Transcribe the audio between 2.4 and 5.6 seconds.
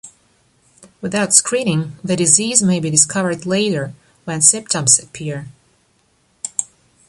may be discovered later, when symptoms appear.